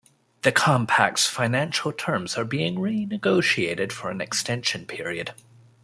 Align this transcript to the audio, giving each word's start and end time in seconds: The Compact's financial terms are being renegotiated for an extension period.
The 0.41 0.51
Compact's 0.51 1.27
financial 1.27 1.91
terms 1.93 2.35
are 2.35 2.43
being 2.43 2.77
renegotiated 2.79 3.91
for 3.91 4.09
an 4.09 4.19
extension 4.19 4.87
period. 4.87 5.35